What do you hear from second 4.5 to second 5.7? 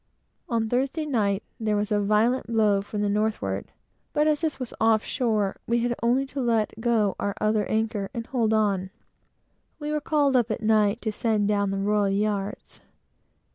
was off shore,